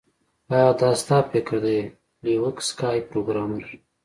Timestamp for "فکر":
1.31-1.55